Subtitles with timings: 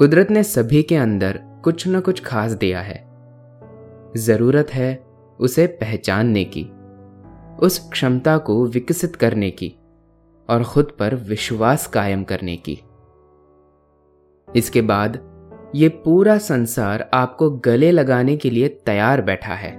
[0.00, 3.08] कुदरत ने सभी के अंदर कुछ न कुछ खास दिया है।
[4.16, 5.04] ज़रूरत है
[5.40, 6.64] उसे पहचानने की,
[7.66, 9.76] उस क्षमता को विकसित करने की,
[10.50, 12.80] और खुद पर विश्वास कायम करने की।
[14.56, 15.18] इसके बाद
[15.74, 19.72] ये पूरा संसार आपको गले लगाने के लिए तैयार बैठा है।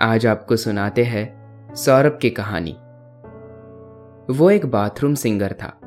[0.00, 1.40] आज आपको सुनाते हैं
[1.74, 2.72] सौरभ की कहानी।
[4.32, 5.79] वो एक बाथरूम सिंगर था।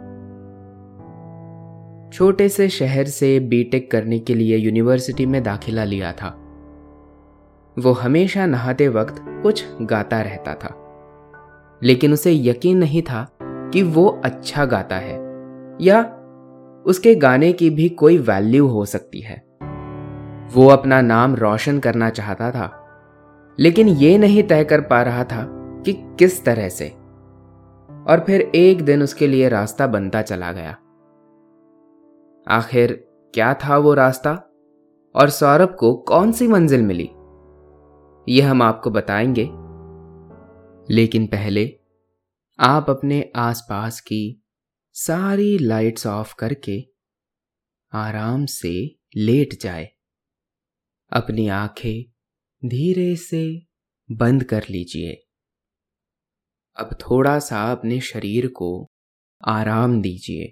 [2.14, 6.28] छोटे से शहर से बीटेक करने के लिए यूनिवर्सिटी में दाखिला लिया था।
[7.80, 10.80] वो हमेशा नहाते वक्त कुछ गाता रहता था।
[11.84, 15.14] लेकिन उसे यकीन नहीं था कि वो अच्छा गाता है,
[15.82, 16.02] या
[16.86, 19.44] उसके गाने की भी कोई वैल्यू हो सकती है।
[20.54, 22.88] वो अपना नाम रोशन करना चाहता था,
[23.60, 25.48] लेकिन ये नहीं तय कर पा रहा था
[25.86, 26.90] कि किस तरह से।
[28.08, 30.78] और फिर एक दिन उसके लिए रास्ता बनता चला गया।
[32.48, 32.94] आखिर
[33.34, 34.34] क्या था वो रास्ता?
[35.16, 37.10] और सौरभ को कौन सी मंजिल मिली?
[38.30, 39.44] यह हम आपको बताएँगे।
[40.94, 41.80] लेकिन पहले
[42.60, 44.44] आप अपने आसपास की
[44.94, 46.84] सारी लाइट्स ऑफ़ करके
[47.94, 49.90] आराम से लेट जाए।
[51.12, 52.12] अपनी आँखें
[52.70, 53.68] धीरे से
[54.12, 55.28] बंद कर लीजिए।
[56.80, 58.92] अब थोड़ा सा अपने शरीर को
[59.48, 60.52] आराम दीजिए।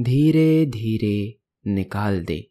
[0.00, 2.50] धीरे धीरे निकाल दे।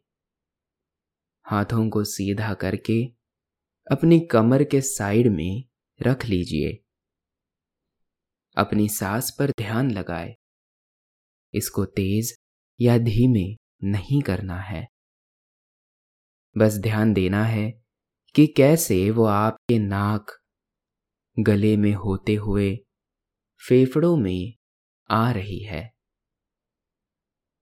[1.46, 3.06] हाथों को सीधा करके
[3.92, 5.64] अपनी कमर के साइड में
[6.02, 6.84] रख लीजिए।
[8.58, 10.36] अपनी सांस पर ध्यान लगाए।
[11.54, 12.38] इसको तेज
[12.82, 14.88] या धीमे नहीं करना है।
[16.58, 17.84] बस ध्यान देना है
[18.36, 20.26] कि कैसे वो आपके नाक,
[21.40, 22.76] गले में होते हुए
[23.70, 24.54] फेफड़ों में
[25.10, 25.95] आ रही है।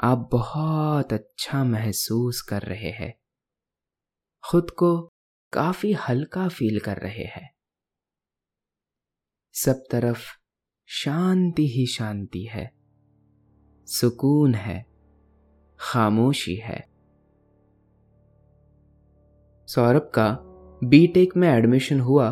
[0.00, 3.14] आप बहुत अच्छा महसूस कर रहे हैं।
[4.50, 5.08] खुद को
[5.52, 7.54] काफ़ी हल्का फील कर रहे हैं।
[9.52, 10.20] सब तरफ़
[10.86, 12.72] शांति ही शांति है।
[13.86, 14.86] सुकून है।
[15.80, 16.80] खामोशी है।
[19.66, 20.38] सौरभ का
[20.84, 22.30] बीटेक में एडमिशन हुआ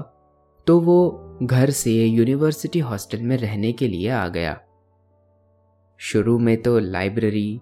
[0.67, 4.61] तो वो घर से यूनिवर्सिटी हॉस्टल में रहने के लिए आ गया।
[6.02, 7.60] शुरू में तो लाइब्रेरी,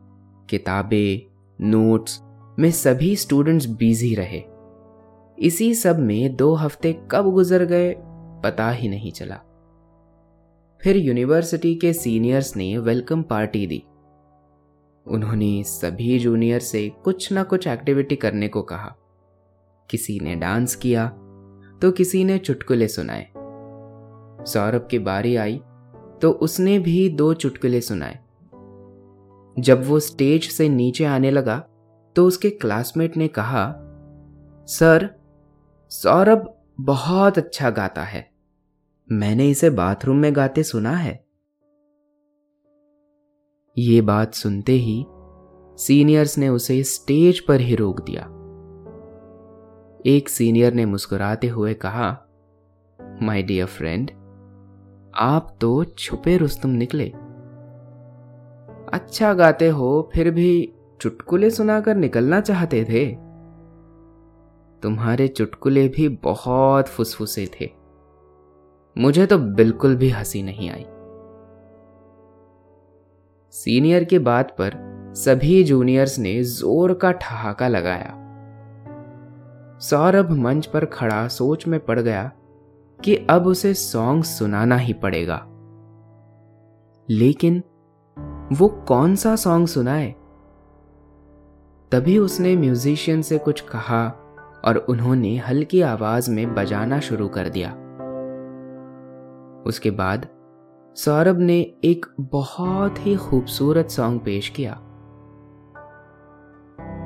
[0.50, 1.20] किताबें,
[1.58, 2.20] नोट्स,
[2.58, 4.42] में सभी स्टूडेंट्स बिज़ी रहे।
[5.38, 7.94] इसी सब में दो हफ़्ते कब गुजर गए,
[8.44, 9.36] पता ही नहीं चला।
[10.80, 13.82] फिर यूनिवर्सिटी के सीनियर्स ने वेलकम पार्टी दी।
[15.06, 18.94] उन्होंने सभी जूनियर से कुछ ना कुछ एक्टिविटी करने को कहा।
[19.90, 21.06] किसी ने डांस किया
[21.82, 23.26] तो किसी ने चुटकुले सुनाए।
[24.46, 25.60] सौरभ की बारी आई
[26.22, 28.18] तो उसने भी दो चुटकुले सुनाए।
[29.58, 31.58] जब वो स्टेज से नीचे आने लगा
[32.16, 33.72] तो उसके क्लासमेट ने कहा,
[34.68, 35.08] सर,
[35.90, 38.30] सौरभ बहुत अच्छा गाता है।
[39.12, 41.24] मैंने इसे बाथरूम में गाते सुना है।
[43.78, 45.04] ये बात सुनते ही
[45.78, 48.22] सीनियर्स ने उसे स्टेज पर ही रोक दिया।
[50.06, 52.10] एक सीनियर ने मुस्कुराते हुए कहा,
[53.22, 54.10] माय डियर फ्रेंड,
[55.14, 57.12] आप तो छुपे रुस्तम निकले।
[58.92, 63.06] अच्छा गाते हो, फिर भी चुटकुले सुनाकर निकलना चाहते थे।
[64.82, 67.70] तुम्हारे चुटकुले भी बहुत फुसफुसे थे।
[68.98, 70.86] मुझे तो बिल्कुल भी हँसी नहीं आई।
[73.52, 74.72] सीनियर की बात पर
[75.16, 78.16] सभी जूनियर्स ने ज़ोर का ठहाका लगाया।
[79.78, 82.32] सौरभ मंच पर खड़ा सोच में पड़ गया
[83.04, 85.46] कि अब उसे सॉन्ग सुनाना ही पड़ेगा।
[87.08, 87.62] लेकिन
[88.52, 90.14] वो कौन सा सॉन्ग सुनाए?
[91.92, 94.08] तभी उसने म्यूजिशियन से कुछ कहा
[94.64, 97.70] और उन्होंने हल्की आवाज़ में बजाना शुरू कर दिया।
[99.66, 100.28] उसके बाद
[100.96, 104.72] सौरभ ने एक बहुत ही खूबसूरत सॉन्ग पेश किया।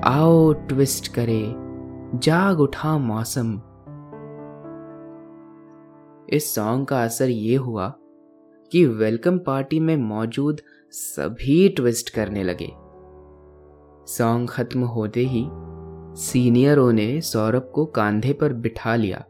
[0.05, 1.55] आओ ट्विस्ट करे,
[2.19, 3.61] जाग उठा मौसम।
[6.29, 7.95] इस सॉन्ग का असर ये हुआ
[8.75, 10.61] कि वेलकम पार्टी में मौजूद
[10.91, 12.69] सभी ट्विस्ट करने लगे।
[14.13, 15.47] सॉन्ग खत्म होते ही
[16.23, 19.25] सीनियरों ने सौरभ को कांधे पर बिठा लिया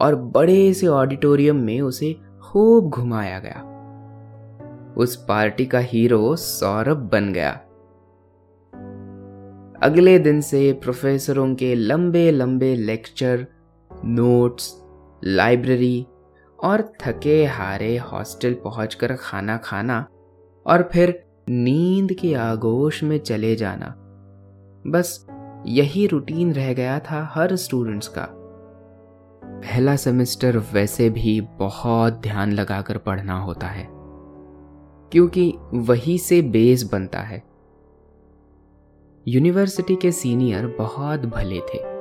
[0.00, 3.64] और बड़े से ऑडिटोरियम में उसे खूब घुमाया गया।
[4.96, 7.52] उस पार्टी का हीरो सौरभ बन गया।
[9.82, 13.46] अगले दिन से प्रोफेसरों के लंबे लंबे लेक्चर,
[14.04, 14.82] नोट्स,
[15.24, 16.06] लाइब्रेरी
[16.58, 20.06] और थके हारे हॉस्टल पहुंचकर खाना खाना
[20.66, 23.94] और फिर नींद के आगोश में चले जाना।
[24.86, 25.26] बस
[25.66, 28.26] यही रूटीन रह गया था हर स्टूडेंट्स का।
[29.42, 33.86] पहला सेमेस्टर वैसे भी बहुत ध्यान लगाकर पढ़ना होता है,
[35.12, 37.42] क्योंकि वही से बेस बनता है।
[39.26, 41.97] यूनिवर्सिटी के सीनियर बहुत भले थे।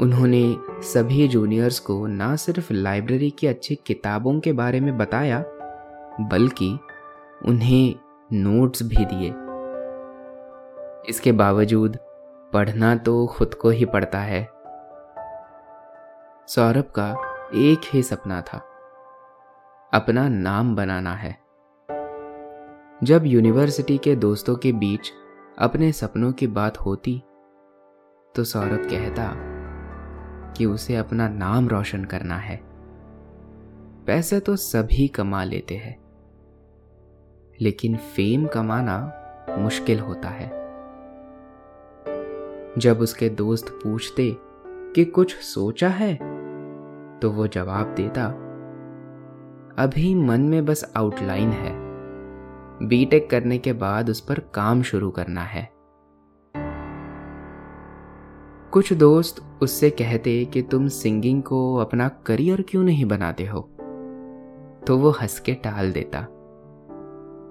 [0.00, 5.44] उन्होंने सभी जूनियर्स को ना सिर्फ़ लाइब्रेरी की अच्छी किताबों के बारे में बताया,
[6.20, 6.78] बल्कि
[7.46, 7.94] उन्हें
[8.32, 9.28] नोट्स भी दिए।
[11.08, 11.98] इसके बावजूद
[12.52, 14.42] पढ़ना तो खुद को ही पड़ता है।
[16.48, 17.10] सौरभ का
[17.54, 18.58] एक ही सपना था,
[19.94, 21.36] अपना नाम बनाना है।
[23.02, 25.12] जब यूनिवर्सिटी के दोस्तों के बीच
[25.58, 27.22] अपने सपनों की बात होती
[28.34, 29.55] तो सौरभ कहता
[30.56, 32.60] कि उसे अपना नाम रोशन करना है।
[34.06, 35.98] पैसे तो सभी कमा लेते हैं।
[37.60, 39.12] लेकिन फेम कमाना
[39.58, 40.66] मुश्किल होता है।
[42.78, 44.36] जब उसके दोस्त पूछते
[44.66, 46.14] कि कुछ सोचा है
[47.18, 48.26] तो वो जवाब देता,
[49.78, 51.72] अभी मन में बस आउटलाइन है।
[52.86, 55.75] बीटेक करने के बाद उस पर काम शुरू करना है।
[58.76, 63.60] कुछ दोस्त उससे कहते कि तुम सिंगिंग को अपना करियर क्यों नहीं बनाते हो?
[64.86, 66.26] तो वो हंस के टाल देता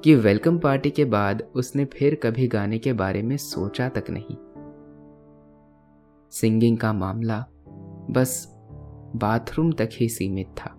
[0.03, 4.35] कि वेलकम पार्टी के बाद उसने फिर कभी गाने के बारे में सोचा तक नहीं।
[6.31, 7.45] सिंगिंग का मामला
[8.11, 8.53] बस
[9.15, 10.75] बाथरूम तक ही सीमित था।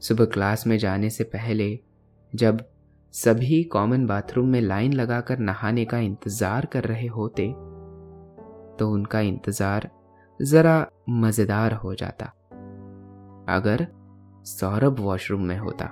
[0.00, 1.80] सुबह क्लास में जाने से पहले
[2.34, 2.64] जब
[3.12, 7.71] सभी कॉमन बाथरूम में लाइन लगाकर नहाने का इंतज़ार कर रहे होते
[8.78, 9.88] तो उनका इंतज़ार
[10.40, 12.26] जरा मज़ेदार हो जाता।
[13.48, 13.86] अगर
[14.46, 15.84] सौरभ वॉशरूम में होता।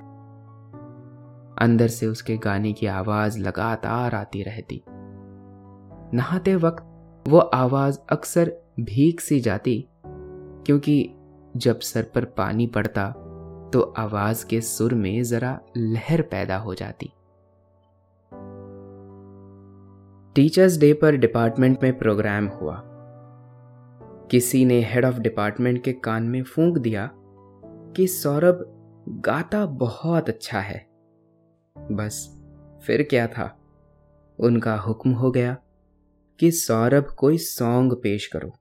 [1.61, 4.83] अंदर से उसके गाने की आवाज़ लगातार आती रहती।
[6.15, 6.87] नहाते वक्त
[7.27, 9.85] वो आवाज़ अक्सर भीग सी जाती,
[10.67, 11.15] क्योंकि
[11.57, 13.09] जब सर पर पानी पड़ता
[13.73, 17.13] तो आवाज़ के सुर में जरा लहर पैदा हो जाती।
[20.35, 22.83] टीचर्स डे पर डिपार्टमेंट में प्रोग्राम हुआ।
[24.31, 27.11] किसी ने हेड ऑफ़ डिपार्टमेंट के कान में फूंक दिया
[27.97, 28.65] कि सौरभ
[29.09, 30.87] गाता बहुत अच्छा है।
[31.79, 32.43] बस,
[32.87, 33.61] फिर क्या था?
[34.39, 35.57] उनका हुक्म हो गया
[36.41, 38.53] कि सौरभ कोई सॉन्ग पेश करो।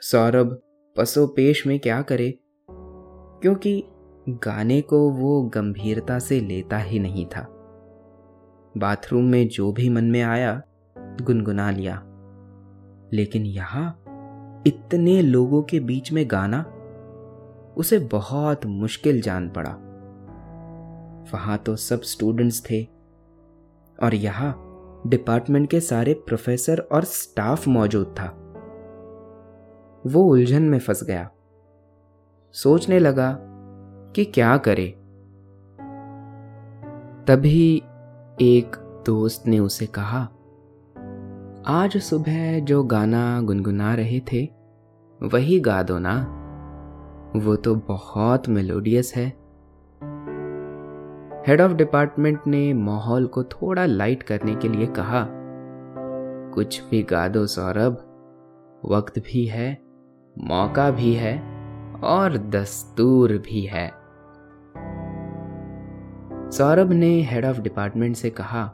[0.00, 0.62] सौरभ
[0.96, 2.38] पसो पेश में क्या करे?
[3.42, 3.84] क्योंकि
[4.28, 7.59] गाने को वो गंभीरता से लेता ही नहीं था।
[8.78, 10.62] बाथरूम में जो भी मन में आया,
[10.98, 12.02] गुनगुना लिया।
[13.12, 14.02] लेकिन यहाँ
[14.66, 16.62] इतने लोगों के बीच में गाना,
[17.76, 19.70] उसे बहुत मुश्किल जान पड़ा।
[21.34, 22.86] वहाँ तो सब स्टूडेंट्स थे
[24.02, 24.66] और यहाँ
[25.06, 28.36] डिपार्टमेंट के सारे प्रोफेसर और स्टाफ मौजूद था।
[30.06, 31.30] वो उलझन में फंस गया।
[32.52, 33.38] सोचने लगा
[34.14, 34.96] कि क्या करे।
[37.24, 37.82] तभी
[38.42, 40.20] एक दोस्त ने उसे कहा,
[41.66, 44.48] आज सुबह जो गाना गुनगुना रहे थे,
[45.22, 46.14] वही गा दो ना।
[47.36, 49.26] वो तो बहुत मेलोडियस है.
[51.46, 55.26] हेड ऑफ़ डिपार्टमेंट ने माहौल को थोड़ा लाइट करने के लिए कहा,
[56.54, 57.92] कुछ भी गा दो सौरभ,
[58.84, 59.78] वक्त भी है,
[60.38, 61.42] मौका भी है,
[62.04, 63.99] और दस्तूर भी है।
[66.50, 68.66] सौरभ ने हेड ऑफ़ डिपार्टमेंट से कहा,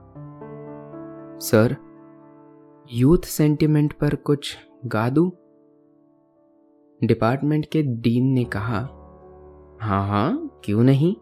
[1.41, 1.77] सर
[2.93, 4.57] यूथ सेंटिमेंट पर कुछ
[4.87, 5.31] गा दूँ?
[7.05, 8.79] डिपार्टमेंट के डीन ने कहा
[9.81, 11.13] हाँ हाँ क्यों नहीं?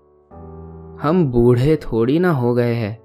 [0.99, 2.99] हम बूढ़े थोड़ी ना हो गए हैं।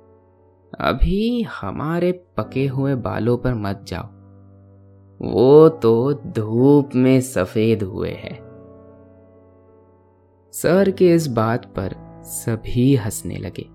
[0.79, 4.05] अभी हमारे पके हुए बालों पर मत जाओ।
[5.21, 8.37] वो तो धूप में सफ़ेद हुए हैं।
[10.53, 13.65] सर के इस बात पर सभी हंसने लगे।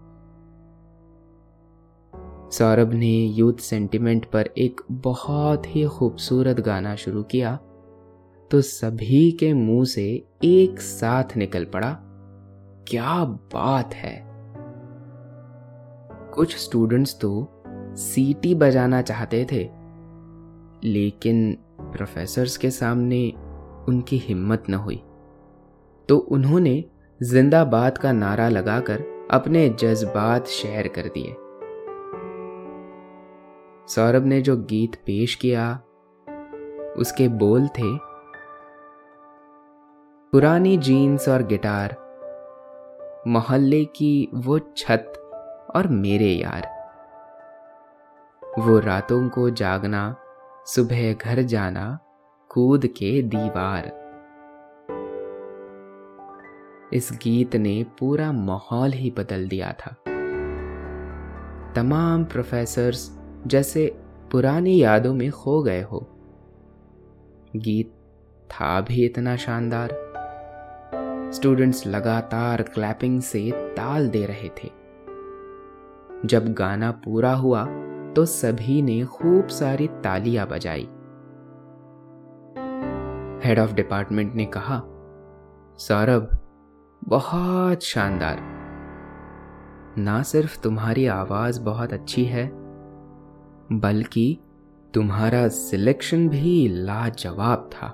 [2.51, 7.57] सौरभ ने यूथ सेंटिमेंट पर एक बहुत ही खूबसूरत गाना शुरू किया
[8.51, 10.05] तो सभी के मुँह से
[10.45, 11.97] एक साथ निकल पड़ा,
[12.89, 14.17] क्या बात है?
[16.35, 17.63] कुछ स्टूडेंट्स तो
[17.97, 19.63] सीटी बजाना चाहते थे,
[20.89, 23.29] लेकिन प्रोफेसर्स के सामने
[23.89, 25.03] उनकी हिम्मत न हुई
[26.09, 26.85] तो उन्होंने
[27.23, 31.37] जिंदाबाद का नारा लगाकर अपने जज्बात शेयर कर दिए।
[33.89, 35.81] सौरभ ने जो गीत पेश किया,
[36.99, 37.97] उसके बोल थे,
[40.33, 41.97] पुरानी जीन्स और गिटार,
[43.29, 45.13] मोहल्ले की वो छत
[45.77, 46.69] और मेरे यार।
[48.59, 50.17] वो रातों को जागना,
[50.67, 51.99] सुबह घर जाना,
[52.51, 54.04] कूद के दीवार।
[56.95, 59.97] इस गीत ने पूरा माहौल ही बदल दिया था।
[61.77, 63.99] तमाम प्रोफेसर्स जैसे
[64.33, 66.07] पुरानी यादों में खो गए हो।
[67.57, 67.93] गीत
[68.51, 69.89] था भी इतना शानदार।
[71.35, 74.71] स्टूडेंट्स लगातार क्लैपिंग से ताल दे रहे थे।
[76.25, 77.65] जब गाना पूरा हुआ
[78.17, 80.89] तो सभी ने खूब सारी तालियाँ बजाई।
[83.49, 84.83] हेड ऑफ़ डिपार्टमेंट ने कहा
[85.79, 86.39] सौरभ
[87.09, 88.39] बहुत शानदार।
[89.99, 92.51] ना सिर्फ़ तुम्हारी आवाज़ बहुत अच्छी है,
[93.73, 94.41] बल्कि
[94.95, 97.89] तुम्हारा सिलेक्शन भी लाजवाब था।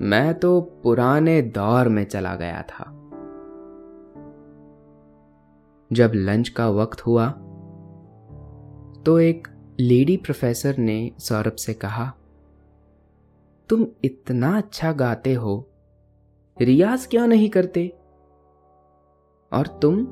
[0.00, 2.84] मैं तो पुराने दौर में चला गया था।
[5.92, 7.28] जब लंच का वक्त हुआ
[9.06, 9.48] तो एक
[9.80, 12.12] लेडी प्रोफेसर ने सौरभ से कहा,
[13.68, 15.67] तुम इतना अच्छा गाते हो
[16.60, 17.98] रियाज क्यों नहीं करते?
[19.52, 20.06] और तुम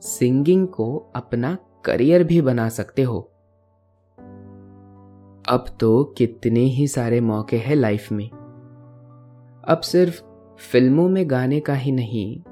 [0.00, 3.20] सिंगिंग को अपना करियर भी बना सकते हो।
[5.48, 8.30] अब तो कितने ही सारे मौके हैं लाइफ में।
[9.68, 10.22] अब सिर्फ़
[10.58, 12.42] फ़िल्मों में गाने का ही नहीं,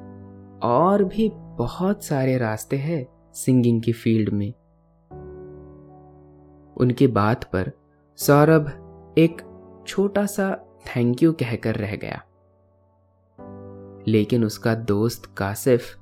[0.58, 4.52] और भी बहुत सारे रास्ते हैं सिंगिंग की फ़ील्ड में।
[6.76, 7.72] उनकी बात पर
[8.16, 8.68] सौरभ
[9.18, 9.42] एक
[9.86, 12.22] छोटा सा थैंक यू कहकर रह गया।
[14.08, 15.96] लेकिन उसका दोस्त कासिफ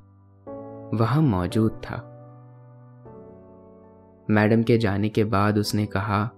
[0.94, 2.04] वहाँ मौजूद था।
[4.30, 6.30] मैडम के जाने के बाद उसने कहा,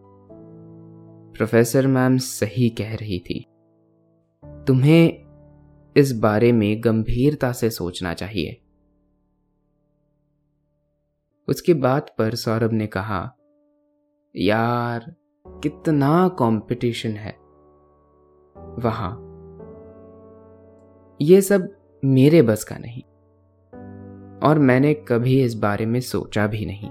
[1.37, 3.47] प्रोफेसर मैम सही कह रही थी।
[4.47, 5.31] तुम्हें
[5.97, 8.63] इस बारे में गंभीरता से सोचना चाहिए।
[11.49, 13.37] उसकी बात पर सौरभ ने कहा,
[14.37, 15.17] यार,
[15.49, 17.33] कितना कंपटीशन है।
[18.83, 19.30] वहाँ
[21.23, 21.69] ये सब
[22.05, 23.03] मेरे बस का नहीं।
[24.49, 26.91] और मैंने कभी इस बारे में सोचा भी नहीं।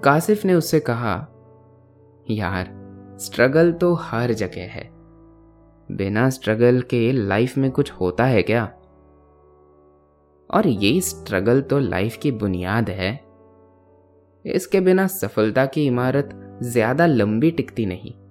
[0.00, 1.28] कासिफ ने उससे कहा,
[2.30, 2.68] यार,
[3.20, 4.90] स्ट्रगल तो हर जगह है।
[5.92, 8.64] बिना स्ट्रगल के लाइफ में कुछ होता है क्या?
[10.50, 13.20] और ये स्ट्रगल तो लाइफ की बुनियाद है।
[14.44, 18.27] इसके बिना सफलता की इमारत ज़्यादा लंबी टिकती नहीं।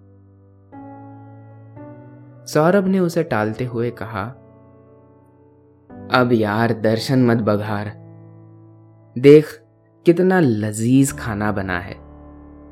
[2.47, 4.23] सौरभ ने उसे टालते हुए कहा,
[6.11, 7.91] अब यार दर्शन मत बघार।
[9.17, 9.63] देख
[10.05, 11.95] कितना लजीज खाना बना है।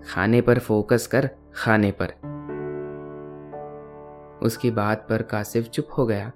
[0.01, 2.07] खाने पर फोकस कर खाने पर।
[4.43, 6.31] उसकी बात पर कासिफ चुप हो गया।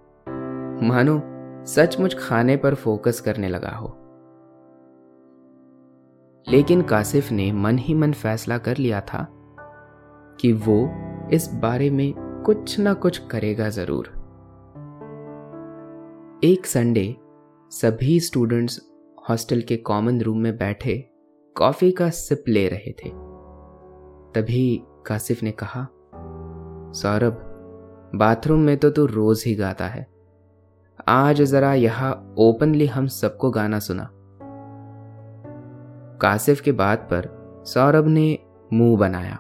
[0.84, 1.22] मानो
[1.66, 3.96] सचमुच खाने पर फोकस करने लगा हो।
[6.50, 9.28] लेकिन कासिफ ने मन ही मन फैसला कर लिया था
[10.40, 10.90] कि वो
[11.34, 14.08] इस बारे में कुछ ना कुछ करेगा ज़रूर।
[16.44, 17.16] एक संडे,
[17.72, 18.80] सभी स्टूडेंट्स
[19.30, 20.96] हॉस्टल के कॉमन रूम में बैठे
[21.56, 23.10] कॉफ़ी का सिप ले रहे थे।
[24.34, 25.88] तभी कासिफ ने कहा,
[26.94, 27.42] सौरभ
[28.16, 30.08] बाथरूम में तो तू रोज ही गाता है।
[31.08, 34.10] आज जरा यहाँ ओपनली हम सबको गाना सुना।
[36.22, 37.30] कासिफ के बात पर
[37.68, 38.38] सौरभ ने
[38.74, 39.38] मुँह बनाया।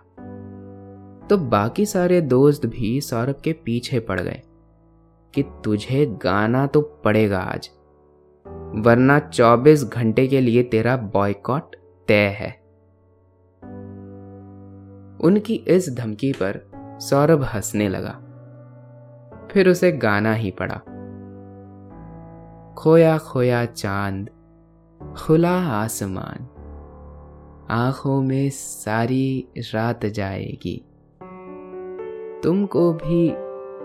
[1.29, 4.41] तो बाकी सारे दोस्त भी सौरभ के पीछे पड़ गए
[5.33, 7.69] कि तुझे गाना तो पड़ेगा आज,
[8.75, 11.75] वरना 24 घंटे के लिए तेरा बॉयकॉट
[12.07, 12.51] तय है।
[15.21, 16.71] उनकी इस धमकी पर
[17.01, 18.25] सौरभ हंसने लगा।
[19.51, 20.75] फिर उसे गाना ही पड़ा।
[22.73, 24.29] खोया खोया चाँद,
[25.17, 26.47] खुला आसमान,
[27.69, 30.85] आँखों में सारी रात जाएगी।
[32.43, 33.33] तुमको भी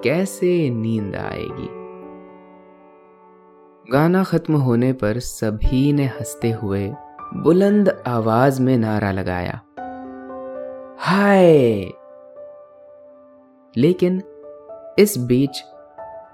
[0.09, 1.69] कैसे नींद आएगी?
[3.93, 6.95] गाना खत्म होने पर सभी ने हँसते हुए
[7.35, 9.61] बुलंद आवाज़ में नारा लगाया।
[10.99, 11.85] हाय!
[13.77, 14.23] लेकिन
[14.99, 15.65] इस बीच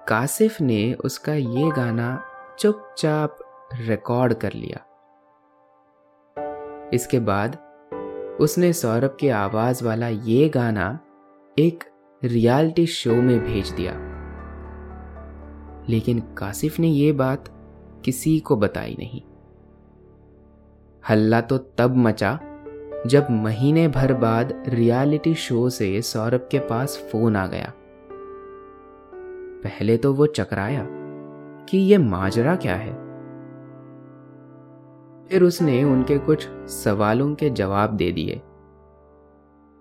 [0.08, 2.24] कासिफ ने उसका ये गाना
[2.58, 3.38] चुपचाप
[3.74, 4.86] रिकॉर्ड कर लिया।
[6.92, 7.58] इसके बाद
[8.40, 10.98] उसने सौरभ के आवाज़ वाला ये गाना
[11.58, 11.89] एक
[12.24, 13.92] रियलिटी शो में भेज दिया।
[15.88, 17.48] लेकिन कासिफ ने यह बात
[18.04, 19.22] किसी को बताई नहीं।
[21.08, 22.40] हल्ला तो तब मचा
[23.06, 27.72] जब महीने भर बाद रियलिटी शो से सौरभ के पास फ़ोन आ गया।
[29.64, 30.86] पहले तो वो चकराया
[31.64, 32.92] कि ये माजरा क्या है।
[35.28, 38.42] फिर उसने उनके कुछ सवालों के जवाब दे दिए।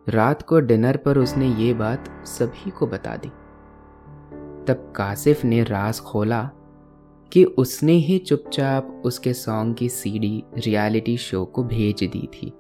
[0.09, 3.29] रात को डिनर पर उसने ये बात सभी को बता दी।
[4.67, 6.49] तब कासिफ ने राज खोला
[7.31, 12.53] कि उसने ही चुपचाप उसके सॉन्ग की सीडी रियलिटी शो को भेज दी थी।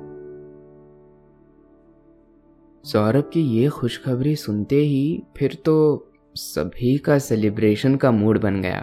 [2.83, 8.79] सौरभ की ये खुशखबरी सुनते ही फिर तो सभी का सेलिब्रेशन का मूड बन गया।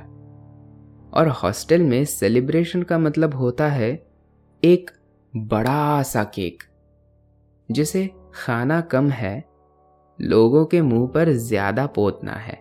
[1.14, 4.06] और हॉस्टल में सेलिब्रेशन का मतलब होता है
[4.62, 4.90] एक
[5.36, 6.62] बड़ा सा केक,
[7.70, 9.44] जिसे खाना कम है,
[10.20, 12.58] लोगों के मुँह पर ज़्यादा पोतना है।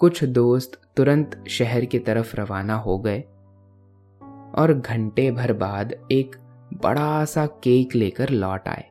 [0.00, 3.20] कुछ दोस्त तुरंत शहर की तरफ़ रवाना हो गए
[4.54, 6.36] और घंटे भर बाद एक
[6.82, 8.84] बड़ा सा केक लेकर लौट आए।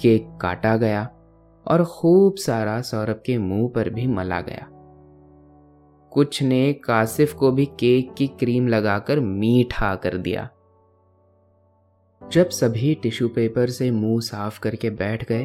[0.00, 1.08] केक काटा गया
[1.66, 4.66] और खूब सारा सौरभ के मुँह पर भी मला गया।
[6.12, 10.48] कुछ ने कासिफ को भी केक की क्रीम लगाकर मीठा कर दिया।
[12.32, 15.44] जब सभी टिश्यू पेपर से मुँह साफ़ करके बैठ गए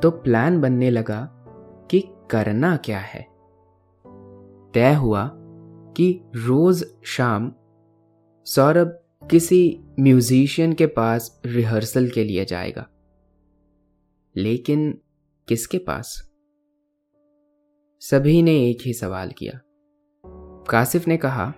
[0.00, 1.28] तो प्लान बनने लगा
[1.90, 3.26] कि करना क्या है।
[4.72, 5.30] तय हुआ
[5.96, 7.52] कि रोज शाम
[8.44, 8.98] सौरभ
[9.30, 12.88] किसी म्यूजिशियन के पास रिहर्सल के लिए जाएगा।
[14.36, 15.00] लेकिन
[15.48, 16.32] किसके पास?
[18.00, 19.60] सभी ने एक ही सवाल किया।
[20.70, 21.54] कासिफ ने कहा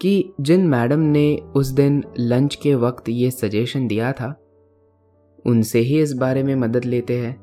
[0.00, 4.34] कि जिन मैडम ने उस दिन लंच के वक्त ये सजेशन दिया था,
[5.44, 7.36] उनसे ही इस बारे में मदद लेते हैं।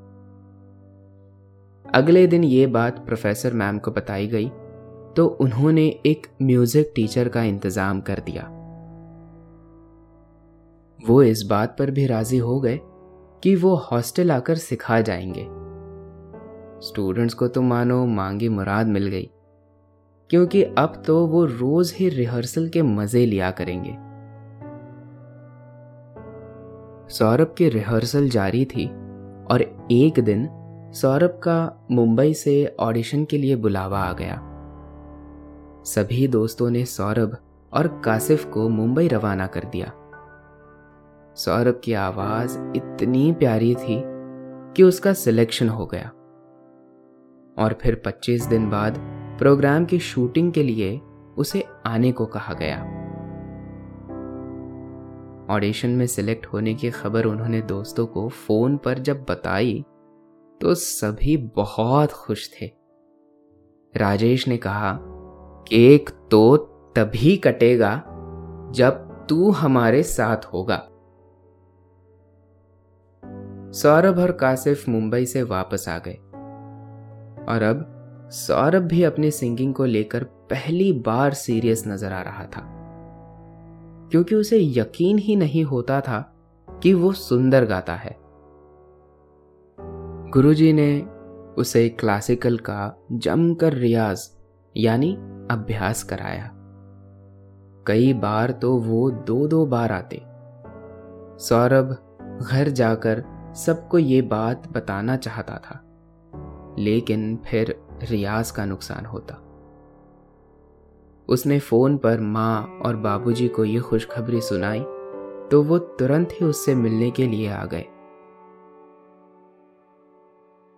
[1.86, 4.50] अगले दिन ये बात प्रोफेसर मैम को बताई गई
[5.16, 8.48] तो उन्होंने एक म्यूज़िक टीचर का इंतज़ाम कर दिया।
[11.00, 12.80] वो इस बात पर भी राज़ी हो गए
[13.44, 15.46] कि वो हॉस्टल आकर सिखा जाएँगे।
[16.82, 19.30] स्टूडेंट्स को तो मानो मांगी मुराद मिल गई।
[20.30, 23.92] क्योंकि अब तो वो रोज ही रिहर्सल के मज़े लिया करेंगे।
[27.14, 28.88] सौरभ की रिहर्सल जारी थी
[29.52, 30.50] और एक दिन
[30.96, 34.42] सौरभ का मुंबई से ऑडिशन के लिए बुलावा आ गया।
[35.84, 37.38] सभी दोस्तों ने सौरभ
[37.74, 39.92] और कासिफ को मुंबई रवाना कर दिया।
[41.36, 44.04] सौरभ की आवाज़ इतनी प्यारी थी
[44.76, 46.08] कि उसका सिलेक्शन हो गया।
[47.64, 51.02] और फिर 25 दिन बाद प्रोग्राम की शूटिंग के लिए
[51.38, 52.78] उसे आने को कहा गया।
[55.50, 59.86] ऑडिशन में सिलेक्ट होने की खबर उन्होंने दोस्तों को फ़ोन पर जब बताई
[60.62, 62.72] तो सभी बहुत खुश थे।
[63.96, 65.00] राजेश ने कहा,
[65.68, 66.58] केक तो
[66.96, 68.04] तभी कटेगा
[68.72, 70.88] जब तू हमारे साथ होगा।
[73.72, 76.16] सौरभ और कासिफ मुंबई से वापस आ गए।
[77.46, 77.95] और अब
[78.36, 82.62] सौरभ भी अपनी सिंगिंग को लेकर पहली बार सीरियस नज़र आ रहा था।
[84.12, 86.36] क्योंकि उसे यकीन ही नहीं होता था
[86.84, 88.18] कि वो सुंदर गाता है।
[90.32, 91.02] गुरुजी ने
[91.58, 94.32] उसे क्लासिकल का जमकर रियाज,
[94.78, 95.16] यानी
[95.52, 96.52] अभ्यास कराया।
[97.88, 100.22] कई बार तो वो दो दो बार आते।
[101.44, 101.98] सौरभ
[102.52, 103.24] घर जाकर
[103.56, 105.82] सबको ये बात बताना चाहता था।
[106.80, 109.42] लेकिन फिर रियाज का नुकसान होता।
[111.28, 114.80] उसने फ़ोन पर माँ और बाबूजी को यह खुशखबरी सुनाई
[115.52, 117.86] तो वो तुरंत ही उससे मिलने के लिए आ गए।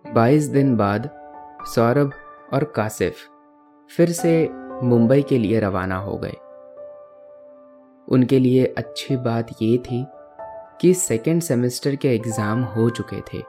[0.04, 1.10] बाईस दिन बाद,
[1.66, 2.12] सौरभ
[2.54, 3.28] और कासिफ
[3.90, 4.48] फिर से
[4.82, 6.36] मुंबई के लिए रवाना हो गए।
[8.08, 10.04] उनके लिए अच्छी बात यह थी
[10.80, 13.42] कि सेकेंड सेमेस्टर के एग्ज़ाम हो चुके थे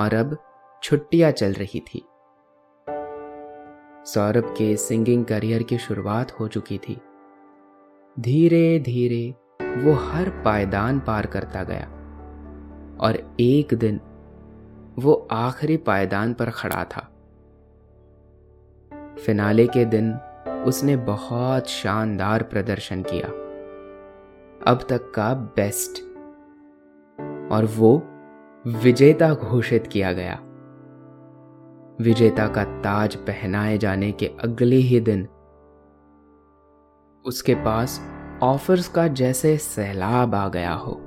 [0.00, 0.36] और अब
[0.82, 2.04] छुट्टियाँ चल रही थी।
[4.04, 7.00] सौरभ के सिंगिंग करियर की शुरुआत हो चुकी थी।
[8.20, 11.86] धीरे धीरे वो हर पायदान पार करता गया
[13.00, 14.00] और एक दिन
[14.98, 17.10] वो आखिरी पायदान पर खड़ा था।
[19.26, 20.14] फिनाले के दिन
[20.66, 23.28] उसने बहुत शानदार प्रदर्शन किया।
[24.72, 26.14] अब तक का बेस्ट।
[27.52, 28.02] और वो
[28.66, 30.40] विजेता घोषित किया गया।
[32.00, 35.28] विजेता का ताज पहनाए जाने के अगले ही दिन।
[37.26, 38.00] उसके पास
[38.42, 41.00] ऑफर्स का जैसे सैलाब आ गया हो।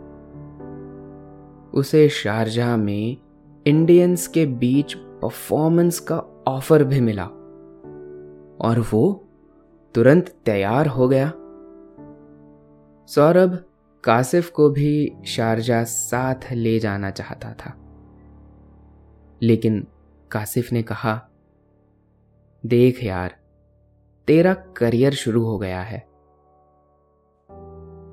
[1.73, 3.17] उसे शारजा में
[3.67, 7.25] इंडियंस के बीच परफॉर्मेंस का ऑफ़र भी मिला।
[8.61, 9.27] और वो
[9.93, 11.29] तुरंत तैयार हो गया।
[13.07, 13.63] सौरभ
[14.03, 17.77] कासिफ को भी शारजा साथ ले जाना चाहता था।
[19.41, 19.87] लेकिन
[20.31, 21.29] कासिफ ने कहा,
[22.65, 23.39] देख यार,
[24.27, 25.99] तेरा करियर शुरू हो गया है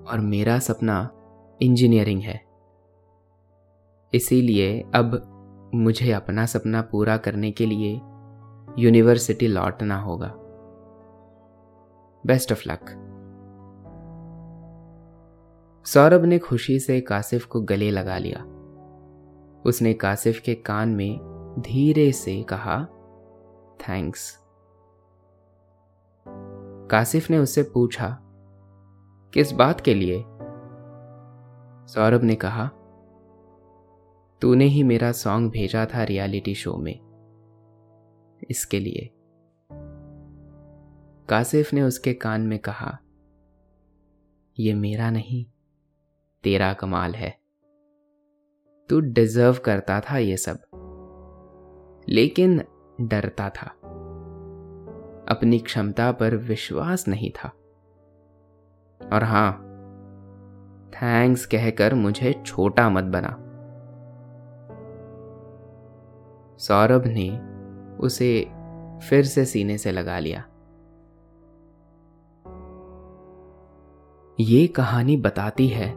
[0.07, 1.11] और मेरा सपना
[1.63, 2.45] इंजीनियरिंग है।
[4.15, 5.31] इसीलिए अब
[5.75, 7.95] मुझे अपना सपना पूरा करने के लिए
[8.79, 10.35] यूनिवर्सिटी लौटना होगा।
[12.27, 13.01] Best of luck.
[15.87, 18.45] सौरभ ने खुशी से कासिफ को गले लगा लिया।
[19.67, 22.85] उसने कासिफ के कान में धीरे से कहा
[23.81, 24.39] थैंक्स
[26.91, 28.19] कासिफ ने उससे पूछा,
[29.35, 30.19] किस बात के लिए?
[31.87, 32.67] सौरभ ने कहा,
[34.43, 36.95] तूने ही मेरा सॉन्ग भेजा था रियलिटी शो में,
[38.51, 39.11] इसके लिए.
[41.29, 42.99] कासिफ ने उसके कान में कहा
[44.59, 45.45] यह मेरा नहीं,
[46.45, 47.31] तेरा कमाल है।
[48.89, 50.74] तू डिजर्व करता था ये सब।
[52.09, 52.65] लेकिन
[53.01, 53.67] डरता था।
[55.29, 57.49] अपनी क्षमता पर विश्वास नहीं था।
[59.13, 59.53] और हाँ,
[60.91, 63.41] थैंक्स कहकर मुझे छोटा मत बना।
[66.59, 67.41] सौरभ ने
[67.97, 68.51] उसे
[69.09, 70.45] फिर से सीने से लगा लिया।
[74.41, 75.95] ये कहानी बताती है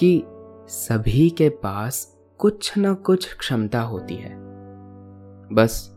[0.00, 0.24] कि
[0.68, 4.47] सभी के पास कुछ न कुछ क्षमता होती है।
[5.52, 5.94] बस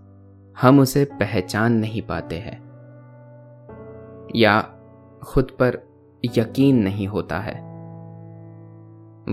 [0.61, 2.71] हम उसे पहचान नहीं पाते हैं।
[4.35, 4.61] या
[5.23, 5.79] खुद पर
[6.25, 7.71] यकीन नहीं होता है।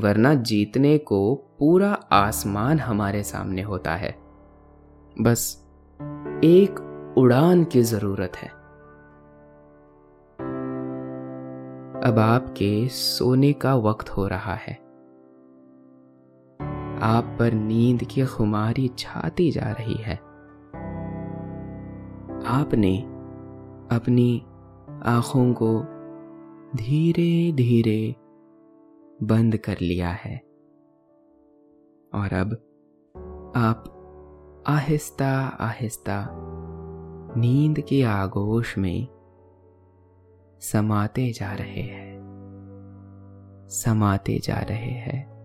[0.01, 4.19] वरना जीतने को पूरा आसमान हमारे सामने होता है।
[5.21, 5.67] बस
[6.45, 6.85] एक
[7.19, 8.49] उड़ान की ज़रूरत है।
[12.05, 14.88] अब आपके सोने का वक्त हो रहा है।
[17.03, 20.17] आप पर नींद की खुमारी छाती जा रही है।
[22.47, 22.99] आपने
[23.97, 24.41] अपनी
[25.03, 25.81] आँखों को
[26.77, 28.17] धीरे धीरे
[29.23, 30.37] बंद कर लिया है।
[32.15, 32.53] और अब
[33.57, 33.95] आप
[34.67, 36.29] आहिस्ता आहिस्ता
[37.37, 39.09] नींद के आगोश में
[40.61, 42.19] समाते जा रहे हैं।
[43.71, 45.38] समाते जा रहे हैं।